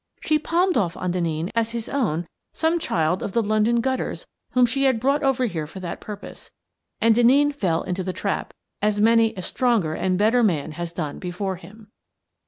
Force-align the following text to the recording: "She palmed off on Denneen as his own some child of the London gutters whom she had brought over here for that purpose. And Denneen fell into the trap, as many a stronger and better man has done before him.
"She 0.25 0.39
palmed 0.39 0.77
off 0.77 0.97
on 0.97 1.11
Denneen 1.13 1.51
as 1.53 1.73
his 1.73 1.87
own 1.87 2.25
some 2.53 2.79
child 2.79 3.21
of 3.21 3.33
the 3.33 3.43
London 3.43 3.81
gutters 3.81 4.25
whom 4.53 4.65
she 4.65 4.85
had 4.85 4.99
brought 4.99 5.21
over 5.21 5.45
here 5.45 5.67
for 5.67 5.79
that 5.79 6.01
purpose. 6.01 6.49
And 6.99 7.13
Denneen 7.13 7.51
fell 7.53 7.83
into 7.83 8.01
the 8.03 8.11
trap, 8.11 8.51
as 8.81 8.99
many 8.99 9.35
a 9.35 9.43
stronger 9.43 9.93
and 9.93 10.17
better 10.17 10.41
man 10.41 10.71
has 10.71 10.91
done 10.91 11.19
before 11.19 11.57
him. 11.57 11.91